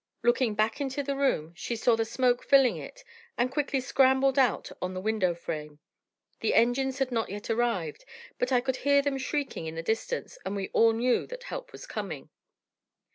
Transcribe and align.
Looking 0.23 0.55
back 0.55 0.81
into 0.81 1.03
the 1.03 1.15
room, 1.15 1.53
she 1.55 1.75
saw 1.75 1.95
the 1.95 2.05
smoke 2.05 2.43
filling 2.43 2.75
it, 2.75 3.03
and 3.37 3.51
quickly 3.51 3.79
scrambled 3.79 4.39
out 4.39 4.71
on 4.81 4.95
the 4.95 4.99
window 4.99 5.35
frame. 5.35 5.77
The 6.39 6.55
engines 6.55 6.97
had 6.97 7.11
not 7.11 7.29
yet 7.29 7.51
arrived, 7.51 8.03
but 8.39 8.51
I 8.51 8.61
could 8.61 8.77
hear 8.77 9.03
them 9.03 9.19
shrieking 9.19 9.67
in 9.67 9.75
the 9.75 9.83
distance, 9.83 10.39
and 10.43 10.55
we 10.55 10.69
all 10.69 10.93
knew 10.93 11.27
that 11.27 11.43
help 11.43 11.71
was 11.71 11.85
coming. 11.85 12.31